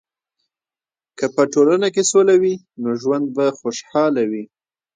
که 1.17 1.25
په 1.35 1.41
ټولنه 1.53 1.87
کې 1.95 2.03
سوله 2.11 2.35
وي، 2.41 2.55
نو 2.81 2.89
ژوند 3.01 3.25
به 3.35 3.45
خوشحاله 3.59 4.23
وي. 4.31 4.43